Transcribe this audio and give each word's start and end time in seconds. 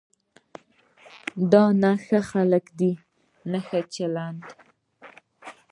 دا 1.51 1.63
نه 1.81 1.91
ښه 2.05 2.19
خلک 2.31 2.65
دي 2.79 2.93
نه 3.51 3.59
ښه 3.67 3.79
چلند. 3.93 4.41